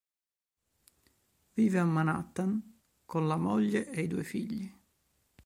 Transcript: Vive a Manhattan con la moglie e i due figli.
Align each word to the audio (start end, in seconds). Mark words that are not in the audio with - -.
Vive 1.53 1.77
a 1.77 1.83
Manhattan 1.85 2.79
con 3.05 3.27
la 3.27 3.35
moglie 3.37 3.87
e 3.91 4.01
i 4.01 4.07
due 4.07 4.23
figli. 4.23 4.75